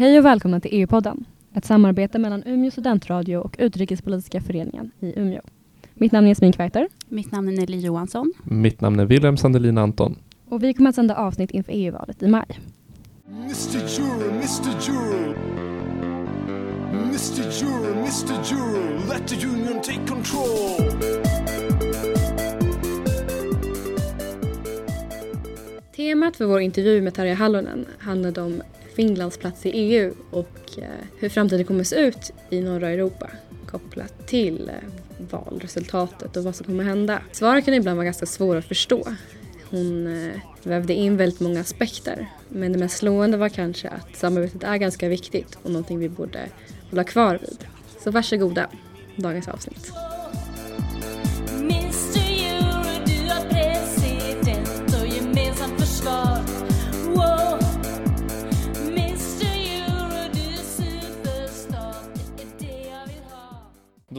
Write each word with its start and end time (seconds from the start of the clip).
Hej 0.00 0.18
och 0.18 0.24
välkomna 0.24 0.60
till 0.60 0.70
EU-podden, 0.74 1.24
ett 1.54 1.64
samarbete 1.64 2.18
mellan 2.18 2.42
Umeå 2.46 2.70
studentradio 2.70 3.36
och 3.36 3.56
Utrikespolitiska 3.58 4.40
föreningen 4.40 4.90
i 5.00 5.20
Umeå. 5.20 5.40
Mitt 5.94 6.12
namn 6.12 6.26
är 6.26 6.30
Jasmin 6.30 6.52
Kveiter. 6.52 6.88
Mitt 7.08 7.32
namn 7.32 7.48
är 7.48 7.52
Nelly 7.52 7.78
Johansson. 7.78 8.32
Mitt 8.44 8.80
namn 8.80 9.00
är 9.00 9.04
Wilhelm 9.06 9.36
Sandelin 9.36 9.78
Anton. 9.78 10.16
Och 10.48 10.62
vi 10.62 10.74
kommer 10.74 10.88
att 10.88 10.94
sända 10.94 11.16
avsnitt 11.16 11.50
inför 11.50 11.72
EU-valet 11.72 12.22
i 12.22 12.28
maj. 12.28 12.60
Mr. 13.28 13.88
Juror, 13.88 14.30
Mr. 14.30 14.80
Juror. 14.80 15.36
Mr. 16.92 17.50
Juror, 17.60 17.96
Mr. 17.96 18.44
Juror, 18.44 19.08
let 19.08 19.28
the 19.28 19.46
union 19.46 19.82
take 19.82 20.06
control. 20.06 21.00
Temat 25.96 26.36
för 26.36 26.44
vår 26.44 26.60
intervju 26.60 27.02
med 27.02 27.14
Tarja 27.14 27.34
Hallonen 27.34 27.86
handlade 27.98 28.42
om 28.42 28.62
Finlands 29.00 29.38
plats 29.38 29.66
i 29.66 29.70
EU 29.70 30.14
och 30.30 30.78
eh, 30.78 30.84
hur 31.18 31.28
framtiden 31.28 31.64
kommer 31.64 31.80
att 31.80 31.86
se 31.86 31.96
ut 31.96 32.32
i 32.50 32.60
norra 32.60 32.88
Europa 32.88 33.30
kopplat 33.66 34.26
till 34.26 34.68
eh, 34.68 34.88
valresultatet 35.30 36.36
och 36.36 36.44
vad 36.44 36.56
som 36.56 36.66
kommer 36.66 36.84
att 36.84 36.88
hända. 36.88 37.22
Svaren 37.32 37.62
kan 37.62 37.74
ibland 37.74 37.96
vara 37.96 38.04
ganska 38.04 38.26
svåra 38.26 38.58
att 38.58 38.64
förstå. 38.64 39.04
Hon 39.70 40.06
eh, 40.06 40.32
vävde 40.62 40.94
in 40.94 41.16
väldigt 41.16 41.40
många 41.40 41.60
aspekter 41.60 42.26
men 42.48 42.72
det 42.72 42.78
mest 42.78 42.96
slående 42.96 43.36
var 43.36 43.48
kanske 43.48 43.88
att 43.88 44.16
samarbetet 44.16 44.64
är 44.64 44.76
ganska 44.76 45.08
viktigt 45.08 45.58
och 45.62 45.70
någonting 45.70 45.98
vi 45.98 46.08
borde 46.08 46.48
hålla 46.90 47.04
kvar 47.04 47.38
vid. 47.40 47.64
Så 48.04 48.10
varsågoda, 48.10 48.68
dagens 49.16 49.48
avsnitt. 49.48 49.92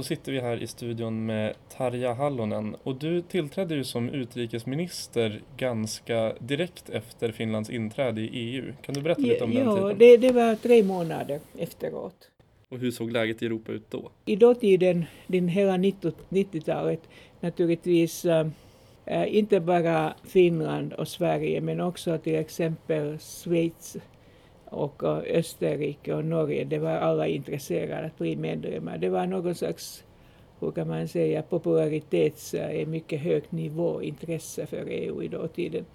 Då 0.02 0.06
sitter 0.06 0.32
vi 0.32 0.40
här 0.40 0.64
i 0.64 0.68
studion 0.68 1.26
med 1.26 1.54
Tarja 1.78 2.14
Hallonen 2.14 2.76
och 2.84 2.96
du 2.96 3.22
tillträdde 3.22 3.76
ju 3.76 3.84
som 3.84 4.10
utrikesminister 4.10 5.42
ganska 5.58 6.34
direkt 6.40 6.90
efter 6.90 7.32
Finlands 7.32 7.70
inträde 7.70 8.22
i 8.22 8.30
EU. 8.34 8.74
Kan 8.82 8.96
du 8.96 9.02
berätta 9.02 9.22
lite 9.22 9.44
om 9.44 9.54
den 9.54 9.66
Ja, 9.66 9.76
tiden? 9.76 9.98
det, 9.98 10.18
det 10.18 10.32
var 10.32 10.56
tre 10.56 10.84
månader 10.84 11.40
efteråt. 11.58 12.30
Och 12.70 12.80
hur 12.80 12.92
såg 12.92 13.12
läget 13.12 13.42
i 13.42 13.46
Europa 13.46 13.72
ut 13.72 13.92
då? 13.92 14.12
I 14.26 14.36
dåtiden, 14.36 15.06
den 15.28 15.48
hela 15.48 15.78
90 15.78 16.12
90-talet, 16.30 17.02
naturligtvis 17.40 18.26
äh, 18.26 19.38
inte 19.38 19.60
bara 19.60 20.14
Finland 20.24 20.94
och 20.94 21.08
Sverige 21.08 21.62
men 21.62 21.82
också 21.82 22.18
till 22.18 22.36
exempel 22.36 23.20
Schweiz 23.20 23.98
och 24.72 25.03
Österrike 25.03 26.14
och 26.14 26.25
Norge. 26.25 26.64
Det 26.64 26.80
var 26.80 26.91
alla 26.91 27.27
intresserade 27.27 28.05
att 28.05 28.17
bli 28.17 28.36
medlemmar. 28.36 28.97
Det 28.97 29.09
var 29.09 29.25
någon 29.25 29.55
slags, 29.55 30.03
hur 30.59 30.72
kan 30.72 30.88
man 30.88 31.08
säga, 31.08 31.41
popularitets, 31.41 32.53
en 32.53 32.80
eh, 32.80 32.88
mycket 32.88 33.19
hög 33.19 33.44
nivå 33.49 34.02
intresse 34.02 34.66
för 34.66 34.86
EU 34.88 35.23
i 35.23 35.27
dåtiden. 35.27 35.86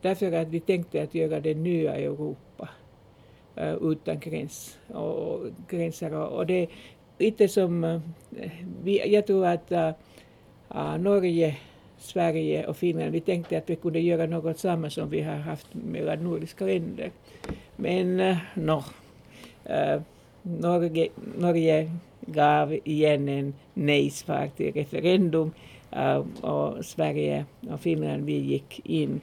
Därför 0.00 0.32
att 0.32 0.48
vi 0.48 0.60
tänkte 0.60 1.02
att 1.02 1.14
göra 1.14 1.40
det 1.40 1.54
nya 1.54 1.96
Europa. 1.96 2.68
Eh, 3.56 3.74
utan 3.82 4.20
gräns 4.20 4.78
och, 4.86 5.18
och 5.18 5.46
gränser. 5.68 6.14
Och, 6.14 6.46
det 6.46 6.62
är 6.62 6.68
lite 7.18 7.48
som, 7.48 7.84
eh, 7.84 8.00
vi, 8.82 9.14
jag 9.14 9.26
tror 9.26 9.46
att 9.46 9.70
Norge, 11.00 11.56
Sverige 11.98 12.66
och 12.66 12.76
Finland, 12.76 13.12
vi 13.12 13.20
tänkte 13.20 13.58
att 13.58 13.70
vi 13.70 13.76
kunde 13.76 14.00
göra 14.00 14.26
något 14.26 14.58
samma 14.58 14.90
som 14.90 15.10
vi 15.10 15.20
har 15.20 15.36
haft 15.36 15.66
mellan 15.74 16.24
nordiska 16.24 16.64
länder. 16.64 17.10
Men 17.76 18.20
eh, 18.20 18.36
no, 18.54 18.84
eh, 19.64 20.00
Norge, 20.42 21.08
Norge 21.38 21.90
gav 22.20 22.78
igen 22.84 23.28
en 23.28 23.54
nej-svar 23.74 24.50
till 24.56 24.72
referendum 24.72 25.52
eh, 25.90 26.24
och 26.40 26.84
Sverige 26.84 27.44
och 27.70 27.80
Finland, 27.80 28.24
vi 28.24 28.38
gick 28.38 28.80
in 28.84 29.20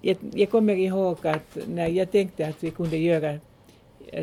Jag, 0.00 0.16
jag 0.34 0.50
kommer 0.50 0.74
ihåg 0.74 1.26
att 1.26 1.58
när 1.68 1.88
jag 1.88 2.10
tänkte 2.10 2.48
att 2.48 2.64
vi 2.64 2.70
kunde 2.70 2.96
göra 2.96 3.38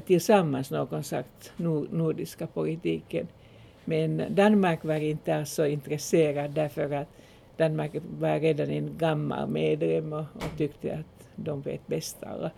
tillsammans 0.06 0.72
någon 0.72 1.04
slags 1.04 1.52
nordiska 1.92 2.48
politiken. 2.48 3.28
Men 3.86 4.24
Danmark 4.30 4.84
var 4.84 4.96
inte 4.96 5.36
alls 5.36 5.54
så 5.54 5.66
intresserad 5.66 6.52
därför 6.52 6.92
att 6.92 7.08
Danmark 7.58 7.92
var 8.20 8.40
redan 8.40 8.70
en 8.70 8.98
gammal 8.98 9.50
medlem 9.50 10.14
och, 10.14 10.20
och 10.20 10.58
tyckte 10.58 10.94
att 10.94 11.28
de 11.36 11.62
vet 11.62 11.88
bäst 11.88 12.24
alla. 12.24 12.52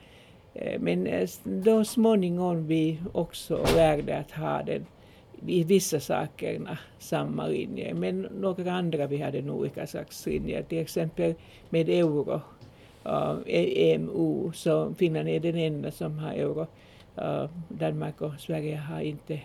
Eh, 0.54 0.80
men 0.80 1.08
eh, 1.08 1.30
då 1.44 1.84
småningom 1.84 2.68
vi 2.68 3.00
också 3.12 3.66
lärde 3.76 4.18
att 4.18 4.32
ha 4.32 4.64
den 4.64 4.86
i 5.48 5.64
vissa 5.64 6.00
sakerna 6.00 6.78
samma 7.00 7.48
linje, 7.48 7.94
men 7.94 8.22
några 8.22 8.72
andra 8.72 9.08
vi 9.08 9.18
hade 9.18 9.42
nog 9.42 9.60
olika 9.60 9.88
slags 9.88 10.26
linjer, 10.26 10.64
till 10.64 10.78
exempel 10.78 11.34
med 11.70 11.90
euro 11.90 12.42
eh, 13.06 13.12
uh, 13.12 13.40
EMU, 13.46 14.52
så 14.54 14.94
Finland 14.94 15.30
är 15.30 15.40
den 15.40 15.56
enda 15.56 15.92
som 15.92 16.18
har 16.18 16.34
euro. 16.34 16.68
Uh, 17.18 17.50
Danmark 17.70 18.22
och 18.22 18.34
Sverige 18.40 18.76
har 18.78 19.02
inte, 19.02 19.40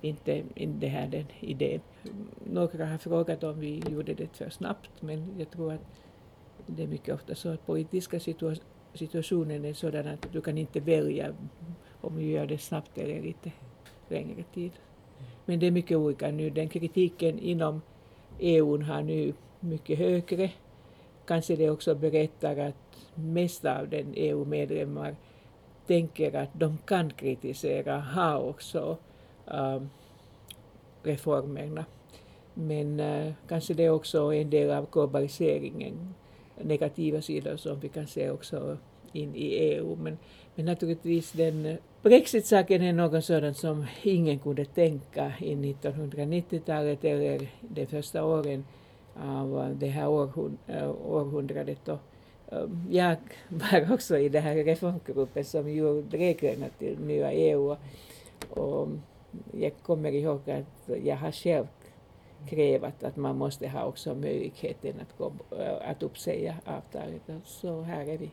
inte, 0.00 0.42
inte 0.54 0.86
här 0.86 1.06
den 1.06 1.26
idén. 1.40 1.80
Några 2.44 2.86
har 2.86 2.98
frågat 2.98 3.44
om 3.44 3.60
vi 3.60 3.82
gjorde 3.90 4.14
det 4.14 4.36
för 4.36 4.50
snabbt, 4.50 4.90
men 5.00 5.34
jag 5.38 5.50
tror 5.50 5.72
att 5.72 5.80
det 6.66 6.82
är 6.82 6.86
mycket 6.86 7.14
ofta 7.14 7.34
så 7.34 7.48
att 7.48 7.66
politiska 7.66 8.18
situa- 8.18 8.60
situationen 8.94 9.64
är 9.64 9.72
sådan 9.72 10.06
att 10.06 10.32
du 10.32 10.40
kan 10.40 10.58
inte 10.58 10.80
välja 10.80 11.34
om 12.00 12.16
du 12.16 12.22
gör 12.22 12.46
det 12.46 12.58
snabbt 12.58 12.98
eller 12.98 13.22
lite 13.22 13.52
längre 14.08 14.42
tid. 14.54 14.72
Men 15.44 15.60
det 15.60 15.66
är 15.66 15.70
mycket 15.70 15.96
olika 15.96 16.30
nu. 16.30 16.50
Den 16.50 16.68
kritiken 16.68 17.38
inom 17.38 17.82
EU 18.38 18.82
har 18.82 19.02
nu 19.02 19.32
mycket 19.60 19.98
högre 19.98 20.50
kanske 21.26 21.56
det 21.56 21.70
också 21.70 21.94
berättar 21.94 22.56
att 22.56 23.08
mest 23.14 23.64
av 23.64 23.88
den 23.88 24.12
EU-medlemmar 24.14 25.16
tänker 25.86 26.36
att 26.36 26.50
de 26.52 26.78
kan 26.78 27.10
kritisera, 27.10 28.00
har 28.00 28.40
också 28.40 28.98
Um, 29.50 29.90
reformerna. 31.02 31.84
Men 32.54 33.00
uh, 33.00 33.32
kanske 33.48 33.74
det 33.74 33.84
är 33.84 33.90
också 33.90 34.34
en 34.34 34.50
del 34.50 34.70
av 34.70 34.86
globaliseringen, 34.92 36.14
negativa 36.62 37.22
sidor 37.22 37.56
som 37.56 37.80
vi 37.80 37.88
kan 37.88 38.06
se 38.06 38.30
också 38.30 38.76
in 39.12 39.34
i 39.34 39.44
EU. 39.44 39.96
Men, 39.96 40.18
men 40.54 40.66
naturligtvis 40.66 41.32
den 41.32 41.66
uh, 41.66 41.76
Brexit-saken 42.02 42.82
är 42.82 42.92
något 42.92 43.24
sådant 43.24 43.56
som 43.56 43.86
ingen 44.02 44.38
kunde 44.38 44.64
tänka 44.64 45.32
i 45.40 45.54
1990-talet 45.54 47.04
eller 47.04 47.48
de 47.60 47.86
första 47.86 48.24
åren 48.24 48.64
av 49.14 49.58
uh, 49.58 49.68
det 49.68 49.88
här 49.88 50.08
århund, 50.08 50.58
uh, 50.68 50.90
århundradet. 51.06 51.88
Och, 51.88 51.98
um, 52.46 52.86
jag 52.90 53.16
var 53.48 53.92
också 53.92 54.18
i 54.18 54.28
den 54.28 54.42
här 54.42 54.54
reformgruppen 54.54 55.44
som 55.44 55.72
gjorde 55.72 56.16
reglerna 56.16 56.66
till 56.78 57.00
nya 57.00 57.32
EU. 57.32 57.76
Och 58.50 58.88
jag 59.52 59.72
kommer 59.82 60.12
ihåg 60.12 60.50
att 60.50 60.90
jag 61.04 61.16
har 61.16 61.32
själv 61.32 61.66
krävt 62.48 63.02
att 63.02 63.16
man 63.16 63.36
måste 63.38 63.68
ha 63.68 63.84
också 63.84 64.14
möjligheten 64.14 64.94
att, 65.00 65.18
gå, 65.18 65.32
äh, 65.58 65.90
att 65.90 66.02
uppsäga 66.02 66.56
avtalet. 66.64 67.22
Så 67.44 67.82
här 67.82 68.06
är 68.08 68.18
vi. 68.18 68.30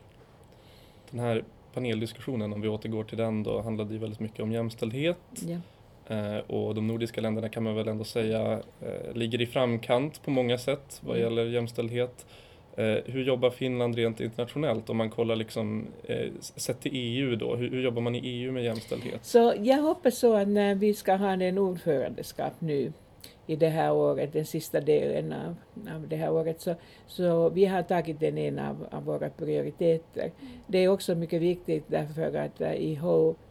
Den 1.10 1.20
här 1.20 1.44
paneldiskussionen, 1.74 2.52
om 2.52 2.60
vi 2.60 2.68
återgår 2.68 3.04
till 3.04 3.18
den 3.18 3.42
då, 3.42 3.60
handlade 3.60 3.92
ju 3.92 3.98
väldigt 3.98 4.20
mycket 4.20 4.40
om 4.40 4.52
jämställdhet. 4.52 5.18
Ja. 5.46 5.58
Eh, 6.16 6.38
och 6.38 6.74
de 6.74 6.86
nordiska 6.86 7.20
länderna 7.20 7.48
kan 7.48 7.62
man 7.62 7.74
väl 7.74 7.88
ändå 7.88 8.04
säga 8.04 8.52
eh, 8.80 9.12
ligger 9.14 9.40
i 9.40 9.46
framkant 9.46 10.22
på 10.22 10.30
många 10.30 10.58
sätt 10.58 11.00
vad 11.04 11.16
Mm. 11.16 11.24
gäller 11.28 11.46
jämställdhet. 11.50 12.26
Eh, 12.76 12.98
hur 13.04 13.24
jobbar 13.24 13.50
Finland 13.50 13.94
rent 13.94 14.20
internationellt 14.20 14.90
om 14.90 14.96
man 14.96 15.10
kollar 15.10 15.36
liksom 15.36 15.86
eh, 16.04 16.32
sett 16.40 16.80
till 16.80 16.92
EU 16.94 17.36
då? 17.36 17.56
Hur, 17.56 17.70
hur 17.70 17.82
jobbar 17.82 18.02
man 18.02 18.14
i 18.14 18.18
EU 18.18 18.52
med 18.52 18.64
jämställdhet? 18.64 19.24
Så 19.24 19.54
jag 19.58 19.82
hoppas 19.82 20.18
så 20.18 20.34
att 20.34 20.48
när 20.48 20.74
vi 20.74 20.94
ska 20.94 21.14
ha 21.14 21.32
en 21.32 21.58
ordförandeskap 21.58 22.52
nu 22.58 22.92
i 23.46 23.56
det 23.56 23.68
här 23.68 23.92
året, 23.92 24.32
den 24.32 24.46
sista 24.46 24.80
delen 24.80 25.32
av, 25.32 25.56
av 25.94 26.08
det 26.08 26.16
här 26.16 26.32
året, 26.32 26.60
så, 26.60 26.74
så 27.06 27.48
vi 27.48 27.64
har 27.64 27.82
tagit 27.82 28.20
den 28.20 28.38
en 28.38 28.58
av, 28.58 28.86
av 28.90 29.04
våra 29.04 29.30
prioriteter. 29.30 30.32
Det 30.66 30.78
är 30.78 30.88
också 30.88 31.14
mycket 31.14 31.42
viktigt 31.42 31.84
därför 31.86 32.34
att 32.34 32.60
eh, 32.60 32.74
i 32.74 32.94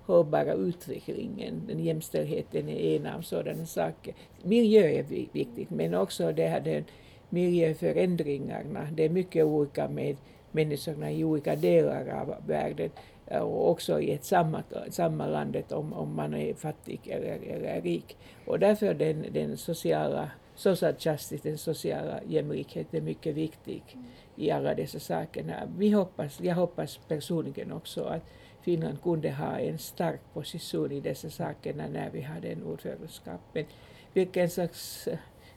hållbara 0.05 0.53
utvecklingen, 0.53 1.61
den 1.67 1.79
jämställdheten 1.83 2.69
är 2.69 2.95
en 2.95 3.05
av 3.05 3.21
sådana 3.21 3.65
saker. 3.65 4.13
Miljö 4.43 4.81
är 4.81 5.03
viktigt, 5.31 5.69
men 5.69 5.93
också 5.93 6.31
det 6.31 6.47
här 6.47 6.59
den 6.59 6.83
miljöförändringarna. 7.29 8.87
Det 8.93 9.05
är 9.05 9.09
mycket 9.09 9.45
olika 9.45 9.87
med 9.87 10.15
människorna 10.51 11.11
i 11.11 11.23
olika 11.23 11.55
delar 11.55 12.07
av 12.07 12.35
världen 12.47 12.89
och 13.31 13.69
också 13.69 14.01
i 14.01 14.11
ett 14.11 14.23
samma, 14.23 14.63
samma 14.89 15.27
landet 15.27 15.71
om, 15.71 15.93
om 15.93 16.15
man 16.15 16.33
är 16.33 16.53
fattig 16.53 16.99
eller, 17.07 17.39
eller 17.47 17.81
rik. 17.81 18.17
Och 18.45 18.59
därför 18.59 18.93
den, 18.93 19.25
den 19.31 19.57
sociala 19.57 20.31
social 20.55 20.93
justice, 20.99 21.49
den 21.49 21.57
sociala 21.57 22.19
jämlikheten 22.27 22.99
är 22.99 23.03
mycket 23.03 23.35
viktig 23.35 23.83
i 24.35 24.51
alla 24.51 24.75
dessa 24.75 24.99
sakerna. 24.99 25.53
Vi 25.77 25.89
hoppas, 25.89 26.41
jag 26.41 26.55
hoppas 26.55 26.99
personligen 27.07 27.71
också 27.71 28.03
att 28.03 28.23
Finland 28.61 29.01
kunde 29.03 29.31
ha 29.31 29.59
en 29.59 29.77
stark 29.77 30.19
position 30.33 30.91
i 30.91 30.99
dessa 30.99 31.29
sakerna 31.29 31.87
när 31.87 32.09
vi 32.09 32.21
hade 32.21 32.47
en 32.47 32.63
ordförandeskap. 32.63 33.41
Men 33.53 33.65
vilken 34.13 34.49
slags 34.49 35.07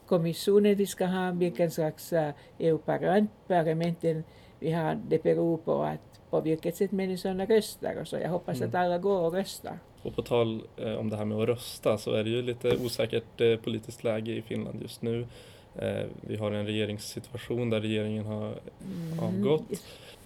kommissioner 0.09 0.75
vi 0.75 0.85
ska 0.85 1.05
ha, 1.05 1.31
vilken 1.31 1.71
slags 1.71 2.13
eh, 2.13 2.33
EU-parlamenten 2.59 4.23
vi 4.59 4.71
har, 4.71 4.99
det 5.07 5.23
beror 5.23 5.57
på 5.57 5.83
att 5.83 5.99
på 6.29 6.41
vilket 6.41 6.75
sätt 6.75 6.91
människorna 6.91 7.45
röstar 7.45 7.95
och 8.01 8.07
så. 8.07 8.17
Jag 8.17 8.29
hoppas 8.29 8.57
Mm. 8.57 8.69
att 8.69 8.75
alla 8.75 8.97
går 8.97 9.19
och 9.21 9.33
röstar. 9.33 9.79
Och 10.03 10.15
på 10.15 10.21
tal 10.21 10.61
eh, 10.77 10.93
om 10.93 11.09
det 11.09 11.17
här 11.17 11.25
med 11.25 11.37
att 11.37 11.47
rösta 11.47 11.97
så 11.97 12.11
är 12.13 12.23
det 12.23 12.29
ju 12.29 12.41
lite 12.41 12.77
osäkert 12.85 13.41
eh, 13.41 13.55
politiskt 13.55 14.03
läge 14.03 14.31
i 14.31 14.41
Finland 14.41 14.81
just 14.81 15.01
nu. 15.01 15.27
Eh, 15.75 16.05
vi 16.21 16.35
har 16.35 16.51
en 16.51 16.65
regeringssituation 16.65 17.69
där 17.69 17.81
regeringen 17.81 18.25
har 18.25 18.53
avgått. 19.21 19.69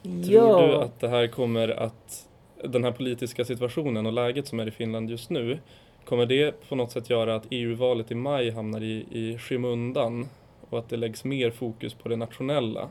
Tror 0.02 0.68
du 0.68 0.76
att 0.76 1.00
det 1.00 1.08
här 1.08 1.28
kommer 1.28 1.68
att, 1.68 2.28
den 2.64 2.84
här 2.84 2.92
politiska 2.92 3.46
situationen 3.46 4.06
och 4.06 4.14
läget 4.14 4.48
som 4.48 4.60
är 4.60 4.68
i 4.68 4.72
Finland 4.72 5.10
just 5.10 5.30
nu, 5.30 5.60
kommer 6.06 6.26
det 6.26 6.70
på 6.70 6.76
något 6.76 6.92
sätt 6.92 7.10
göra 7.10 7.36
att 7.36 7.48
EU-valet 7.50 8.12
i 8.12 8.16
maj 8.16 8.50
hamnar 8.52 8.84
i, 8.84 9.06
i 9.12 9.38
skymundan 9.38 10.28
och 10.70 10.80
att 10.80 10.90
det 10.90 10.98
läggs 10.98 11.24
mer 11.24 11.52
fokus 11.52 11.94
på 11.94 12.10
det 12.10 12.16
nationella? 12.16 12.90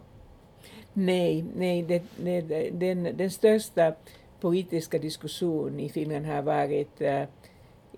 Nej, 0.93 1.44
nej 1.56 1.82
det, 1.82 2.03
det- 2.17 2.70
den, 2.70 3.17
den 3.17 3.31
största 3.31 3.94
politiska 4.41 4.99
diskussionen 4.99 5.81
i 5.81 5.88
Finland 5.88 6.26
har 6.26 6.43
varit 6.43 7.00
eh, 7.00 7.23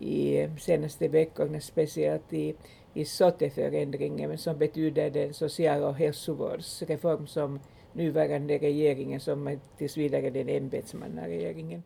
i 0.00 0.48
senaste 0.60 1.08
veckorna, 1.08 1.60
speciellt 1.60 2.32
i, 2.32 2.54
i 2.94 3.04
SOTE-förändringen 3.04 4.38
som 4.38 4.58
betyder 4.58 5.10
den 5.10 5.34
social 5.34 5.82
och 5.82 5.94
hälsovårdsreform 5.94 7.26
som 7.26 7.60
nuvarande 7.92 8.58
regeringen, 8.58 9.20
som 9.20 9.58
tills 9.78 9.96
vidare 9.96 10.30
den 10.30 10.48
ämbetsmannaregeringen, 10.48 11.82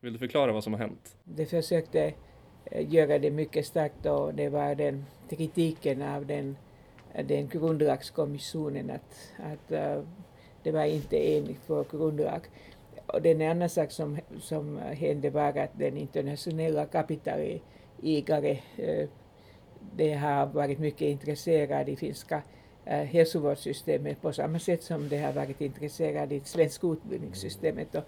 Vill 0.00 0.12
du 0.12 0.18
förklara 0.18 0.52
vad 0.52 0.64
som 0.64 0.72
har 0.72 0.80
hänt? 0.80 1.16
de 1.24 1.46
försökte 1.46 2.12
Eh, 2.64 2.92
göra 2.94 3.18
det 3.18 3.30
mycket 3.30 3.66
starkt 3.66 4.06
och 4.06 4.34
det 4.34 4.48
var 4.48 4.74
den 4.74 5.04
kritiken 5.28 6.02
av 6.02 6.26
den, 6.26 6.56
den 7.24 7.48
grundlagskommissionen 7.48 8.90
att, 8.90 9.32
att 9.38 9.72
eh, 9.72 10.02
det 10.62 10.72
var 10.72 10.84
inte 10.84 11.36
enligt 11.36 11.60
vår 11.66 11.84
grundlag. 11.90 12.40
Och 13.06 13.22
den 13.22 13.42
andra 13.42 13.68
sak 13.68 13.90
som, 13.90 14.18
som 14.40 14.78
hände 14.78 15.30
var 15.30 15.58
att 15.58 15.78
den 15.78 15.96
internationella 15.96 16.86
kapitalägare 16.86 18.58
eh, 18.76 19.08
det 19.96 20.12
har 20.12 20.46
varit 20.46 20.78
mycket 20.78 21.08
intresserad 21.08 21.88
i 21.88 21.96
finska 21.96 22.42
eh, 22.84 23.04
hälsovårdssystemet 23.04 24.22
på 24.22 24.32
samma 24.32 24.58
sätt 24.58 24.82
som 24.82 25.08
det 25.08 25.18
har 25.18 25.32
varit 25.32 25.60
intresserad 25.60 26.32
i 26.32 26.40
svenska 26.44 26.86
utbildningssystemet. 26.86 27.94
Och, 27.94 28.04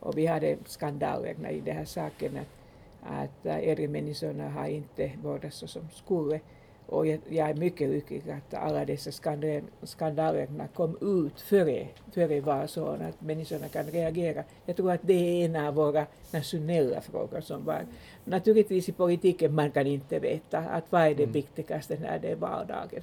och 0.00 0.18
vi 0.18 0.26
hade 0.26 0.56
skandalerna 0.66 1.50
i 1.50 1.60
den 1.60 1.76
här 1.76 1.84
saken 1.84 2.36
att, 2.36 2.63
att 3.04 3.46
äldre 3.46 3.88
människorna 3.88 4.48
har 4.48 4.66
inte 4.66 5.10
vårdats 5.22 5.56
så 5.56 5.66
som 5.66 5.88
skulle. 5.94 6.40
Och 6.86 7.06
jag, 7.06 7.20
jag 7.28 7.50
är 7.50 7.54
mycket 7.54 7.88
lycklig 7.90 8.22
att 8.30 8.54
alla 8.54 8.84
dessa 8.84 9.12
skandaler, 9.12 9.62
skandalerna 9.82 10.68
kom 10.74 10.96
ut 11.00 11.40
före, 11.40 11.88
före 12.12 12.40
val 12.40 12.68
så 12.68 12.86
att 12.86 13.20
människorna 13.20 13.68
kan 13.68 13.86
reagera. 13.86 14.44
Jag 14.66 14.76
tror 14.76 14.92
att 14.92 15.00
det 15.02 15.14
är 15.14 15.44
en 15.44 15.56
av 15.56 15.74
våra 15.74 16.06
nationella 16.32 17.00
frågor 17.00 17.40
som 17.40 17.64
var. 17.64 17.82
Naturligtvis 18.24 18.88
i 18.88 18.92
politiken 18.92 19.54
man 19.54 19.70
kan 19.70 19.86
inte 19.86 20.18
veta 20.18 20.58
att 20.58 20.92
vad 20.92 21.02
är 21.02 21.14
det 21.14 21.22
Mm. 21.22 21.32
viktigaste 21.32 21.98
när 22.00 22.18
det 22.18 22.28
är 22.30 22.36
valdagen. 22.36 23.02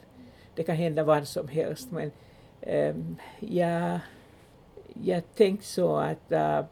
Det 0.55 0.63
kan 0.63 0.75
hända 0.75 1.03
vad 1.03 1.27
som 1.27 1.47
helst 1.47 1.91
men 1.91 2.11
um, 2.67 3.15
jag, 3.39 3.99
jag 5.03 5.23
tänkte 5.35 5.65
så 5.67 5.95
att 5.97 6.31
uh, 6.31 6.65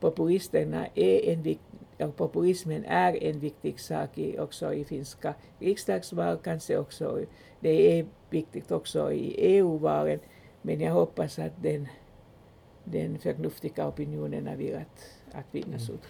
populisterna 0.00 0.86
är 0.94 1.32
en 1.32 1.42
vik- 1.42 1.69
och 2.00 2.16
populismen 2.16 2.84
är 2.84 3.22
en 3.22 3.40
viktig 3.40 3.80
sak 3.80 4.18
i, 4.18 4.38
också 4.38 4.74
i 4.74 4.84
finska 4.84 5.34
riksdagsval, 5.58 6.38
kanske 6.44 6.78
också, 6.78 7.20
det 7.60 7.98
är 7.98 8.06
viktigt 8.30 8.70
också 8.70 9.12
i 9.12 9.34
EU-valen, 9.38 10.20
men 10.62 10.80
jag 10.80 10.92
hoppas 10.92 11.38
att 11.38 11.62
den, 11.62 11.88
den 12.84 13.18
förnuftiga 13.18 13.88
opinionen 13.88 14.58
vill 14.58 14.74
att, 14.76 15.10
att 15.32 15.46
vinnas 15.50 15.88
Mm. 15.88 15.94
ut. 15.94 16.08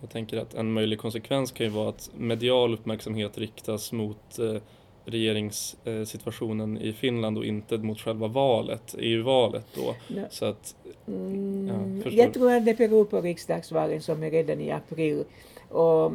Jag 0.00 0.10
tänker 0.10 0.36
att 0.36 0.54
en 0.54 0.72
möjlig 0.72 0.98
konsekvens 0.98 1.52
kan 1.52 1.66
ju 1.66 1.72
vara 1.72 1.88
att 1.88 2.10
medial 2.16 2.74
uppmärksamhet 2.74 3.38
riktas 3.38 3.92
mot 3.92 4.38
eh, 4.38 4.56
regeringssituationen 5.04 6.78
i 6.78 6.92
Finland 6.92 7.38
och 7.38 7.44
inte 7.44 7.78
mot 7.78 8.00
själva 8.00 8.26
valet, 8.28 8.94
EU-valet 8.98 9.66
då. 9.74 9.94
No, 10.08 10.24
Så 10.30 10.44
att, 10.44 10.76
mm, 11.08 11.69
förstår. 12.02 12.24
jag 12.24 12.34
tror 12.34 12.52
att 12.52 12.64
det 12.64 12.74
beror 12.74 13.04
på 13.04 13.20
riksdagsvalen 13.20 14.00
som 14.00 14.22
är 14.22 14.30
redan 14.30 14.60
i 14.60 14.70
april. 14.70 15.24
Och 15.68 16.12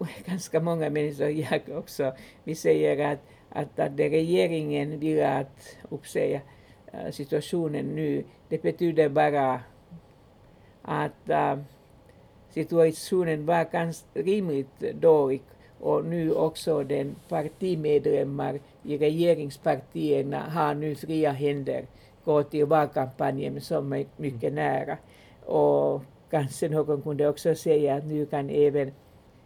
ganska 0.26 0.60
många 0.60 0.90
människor, 0.90 1.28
jag 1.28 1.62
också, 1.78 2.12
vi 2.44 2.54
säger 2.54 3.12
att, 3.12 3.18
att, 3.48 3.78
att 3.78 3.96
det 3.96 4.08
regeringen 4.08 4.98
vill 4.98 5.22
att 5.22 5.76
uppsäga 5.88 6.40
eh, 6.92 7.10
situationen 7.10 7.86
nu, 7.86 8.24
det 8.48 8.62
betyder 8.62 9.08
bara 9.08 9.60
att 10.82 11.28
äh, 11.28 11.58
situationen 12.50 13.46
var 13.46 13.64
ganska 13.72 14.06
rimligt 14.14 14.80
dålig 14.94 15.42
och 15.80 16.04
nu 16.04 16.32
också 16.32 16.84
den 16.84 17.16
partimedlemmar 17.28 18.60
i 18.82 18.98
regeringspartierna 18.98 20.40
har 20.40 20.74
nu 20.74 20.94
fria 20.94 21.32
händer 21.32 21.86
gå 22.30 22.42
till 22.42 22.66
valkampanjen 22.66 23.60
som 23.60 23.92
är 23.92 24.06
mycket 24.16 24.52
nära. 24.52 24.98
Och 25.46 26.02
kanske 26.30 26.68
någon 26.68 27.02
kunde 27.02 27.28
också 27.28 27.54
säga 27.54 27.94
att 27.94 28.06
nu 28.06 28.26
kan 28.26 28.50
även 28.50 28.92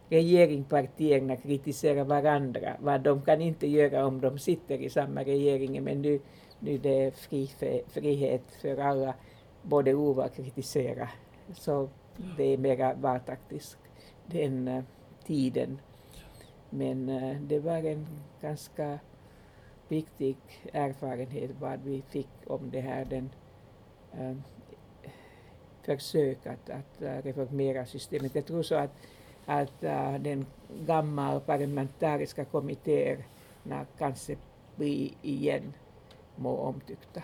regeringspartierna 0.09 1.37
kritisera 1.37 2.05
varandra. 2.05 2.77
Vad 2.81 3.01
de 3.01 3.23
kan 3.23 3.41
inte 3.41 3.67
göra 3.67 4.07
om 4.07 4.21
de 4.21 4.39
sitter 4.39 4.79
i 4.79 4.91
samma 4.91 5.25
regering, 5.25 5.85
men 5.85 6.03
nu, 6.03 6.21
nu 6.59 6.79
det 6.79 7.05
är 7.05 7.11
fri, 7.11 7.51
frihet 7.89 8.43
för 8.61 8.77
alla, 8.77 9.15
både 9.63 9.95
Ova 9.95 10.25
och 10.25 10.35
kritisera. 10.35 11.09
Så 11.55 11.89
det 12.37 12.45
är 12.45 12.59
mera 12.59 12.95
valtaktiskt 12.95 13.79
den 14.27 14.69
uh, 14.69 14.83
tiden. 15.27 15.79
Men 16.71 17.09
uh, 17.09 17.41
det 17.41 17.61
var 17.61 17.77
en 17.77 18.07
ganska 18.41 18.99
viktig 19.95 20.37
erfarenhet 20.73 21.51
vad 21.61 21.81
vi 21.85 22.03
fick 22.03 22.29
om 22.47 22.71
det 22.71 22.81
här 22.81 23.05
den 23.05 23.31
äh, 24.13 24.37
försök 25.83 26.47
att, 26.47 26.71
att 26.71 27.03
eh, 27.03 27.23
reformera 27.23 27.87
systemet. 27.87 28.35
Jag 28.35 28.47
tror 28.47 28.63
så 28.63 28.75
att, 28.75 28.91
att 29.47 29.85
äh, 29.85 30.15
den 30.15 30.47
gamla 30.87 31.41
parlamentariska 31.41 32.45
kommittéerna 32.45 33.87
kanske 33.99 34.37
blir 34.77 35.11
igen 35.23 35.75
må 36.37 36.57
omtyckta 36.57 37.23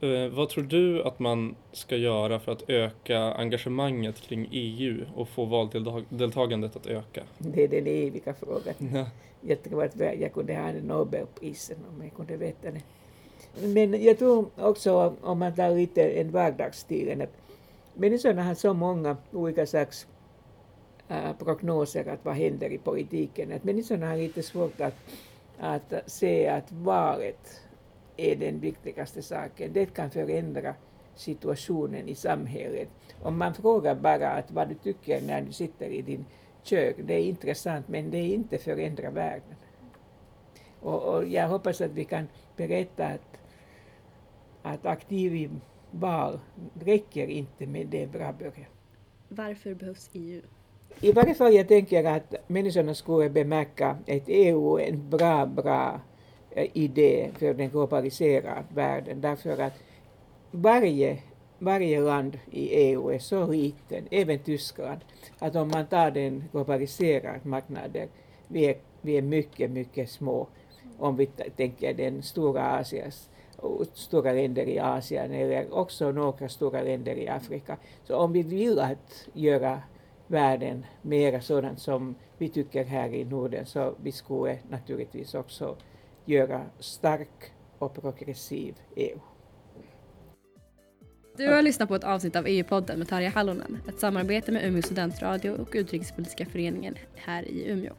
eh, 0.00 0.28
vad 0.28 0.48
tror 0.48 0.64
du 0.64 1.02
att 1.02 1.18
man 1.18 1.54
ska 1.72 1.96
göra 1.96 2.40
för 2.40 2.52
att 2.52 2.70
öka 2.70 3.18
engagemanget 3.18 4.20
kring 4.20 4.48
EU 4.52 5.04
och 5.16 5.28
få 5.28 5.44
valdeltagandet 5.44 6.76
att 6.76 6.86
öka? 6.86 7.22
Det 7.38 7.64
är 7.64 7.68
den 7.68 7.86
eviga 7.86 8.34
frågan. 8.34 8.74
Ja. 8.94 9.06
Jag 9.40 9.62
tror 9.62 9.84
att 9.84 10.00
jag 10.20 10.32
kunde 10.32 10.54
ha 10.54 10.72
Nobelprisen 10.72 11.76
om 11.88 12.02
jag 12.02 12.14
kunde 12.14 12.36
veta 12.36 12.70
det. 12.70 12.82
Men 13.66 14.02
jag 14.02 14.18
tror 14.18 14.46
också, 14.56 15.14
om 15.22 15.38
man 15.38 15.54
tar 15.54 15.74
lite 15.74 16.02
en 16.02 16.30
vardagsstil, 16.30 17.22
att 17.22 17.32
människorna 17.94 18.42
har 18.42 18.54
så 18.54 18.74
många 18.74 19.16
olika 19.32 19.66
slags 19.66 20.06
äh, 21.08 21.32
prognoser 21.38 22.08
att 22.08 22.24
vad 22.24 22.34
händer 22.34 22.72
i 22.72 22.78
politiken. 22.78 23.52
Att 23.52 23.64
människorna 23.64 24.08
har 24.08 24.16
lite 24.16 24.42
svårt 24.42 24.80
att, 24.80 24.94
att 25.58 25.92
se 26.06 26.48
att 26.48 26.72
valet 26.72 27.60
är 28.16 28.36
den 28.36 28.60
viktigaste 28.60 29.22
saken. 29.22 29.72
Det 29.72 29.94
kan 29.94 30.10
förändra 30.10 30.74
situationen 31.14 32.08
i 32.08 32.14
samhället. 32.14 32.88
Om 33.22 33.38
man 33.38 33.54
frågar 33.54 33.94
bara 33.94 34.30
att 34.30 34.50
vad 34.50 34.68
du 34.68 34.74
tycker 34.74 35.20
när 35.20 35.42
du 35.42 35.52
sitter 35.52 35.86
i 35.86 36.02
din 36.02 36.24
kök, 36.62 36.96
det 36.98 37.14
är 37.14 37.24
intressant 37.24 37.88
men 37.88 38.10
det 38.10 38.18
är 38.18 38.34
inte 38.34 38.58
förändra 38.58 39.10
världen. 39.10 39.54
Och, 40.80 41.02
och 41.02 41.24
jag 41.24 41.48
hoppas 41.48 41.80
att 41.80 41.90
vi 41.90 42.04
kan 42.04 42.28
berätta 42.56 43.06
att, 43.06 43.38
att 44.62 44.86
aktiv 44.86 45.60
val 45.90 46.40
räcker 46.80 47.26
inte 47.26 47.66
med 47.66 47.86
det 47.86 48.06
bra 48.06 48.32
början. 48.32 48.70
Varför 49.28 49.74
behövs 49.74 50.10
EU? 50.12 50.42
I 51.00 51.12
varje 51.12 51.34
fall 51.34 51.54
jag 51.54 51.68
tänker 51.68 52.04
att 52.04 52.34
människorna 52.46 52.94
skulle 52.94 53.30
bemärka 53.30 53.90
att 53.90 54.22
EU 54.26 54.78
är 54.78 54.88
en 54.88 55.10
bra, 55.10 55.46
bra 55.46 56.00
Eh, 56.56 56.70
idé 56.72 57.30
för 57.38 57.54
den 57.54 57.68
globaliserade 57.68 58.64
världen. 58.74 59.20
Därför 59.20 59.58
att 59.58 59.72
varje, 60.50 61.18
varje 61.58 62.00
land 62.00 62.38
i 62.50 62.68
EU 62.68 63.08
är 63.08 63.18
så 63.18 63.46
liten, 63.46 64.04
även 64.10 64.38
Tyskland, 64.38 65.00
att 65.38 65.56
om 65.56 65.68
man 65.68 65.86
tar 65.86 66.10
den 66.10 66.44
globaliserade 66.52 67.40
marknaden, 67.42 68.08
vi 68.48 68.64
är, 68.64 68.76
vi 69.00 69.18
är 69.18 69.22
mycket, 69.22 69.70
mycket 69.70 70.10
små 70.10 70.46
om 70.98 71.16
vi 71.16 71.26
tänker 71.56 71.94
den 71.94 72.22
stora 72.22 72.62
Asias, 72.62 73.28
stora 73.92 74.32
länder 74.32 74.68
i 74.68 74.78
Asien 74.78 75.32
eller 75.32 75.74
också 75.74 76.12
några 76.12 76.48
stora 76.48 76.82
länder 76.82 77.16
i 77.16 77.28
Afrika. 77.28 77.76
Så 78.04 78.16
om 78.16 78.32
vi 78.32 78.42
vill 78.42 78.78
att 78.78 79.28
göra 79.32 79.82
världen 80.26 80.86
mera 81.02 81.40
sådant 81.40 81.80
som 81.80 82.14
vi 82.38 82.48
tycker 82.48 82.84
här 82.84 83.14
i 83.14 83.24
Norden 83.24 83.66
så 83.66 83.94
vi 84.02 84.12
skulle 84.12 84.58
naturligtvis 84.70 85.34
också 85.34 85.76
göra 86.24 86.64
stark 86.78 87.52
och 87.78 87.94
progressiv 87.94 88.74
EU. 88.96 89.18
Du 91.36 91.48
har 91.52 91.62
lyssnat 91.62 91.88
på 91.88 91.94
ett 91.94 92.04
avsnitt 92.04 92.36
av 92.36 92.46
EU-podden 92.46 92.98
med 92.98 93.08
Tarja 93.08 93.30
Hallonen, 93.30 93.78
ett 93.88 94.00
samarbete 94.00 94.52
med 94.52 94.64
Umeå 94.64 94.82
studentradio 94.82 95.50
och 95.50 95.68
Utrikespolitiska 95.72 96.46
föreningen 96.46 96.94
här 97.14 97.42
i 97.42 97.70
Umeå. 97.70 97.92